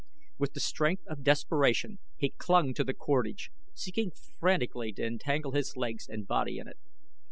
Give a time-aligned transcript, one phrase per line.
[0.39, 5.77] With the strength of desperation he clung to the cordage, seeking frantically to entangle his
[5.77, 6.79] legs and body in it.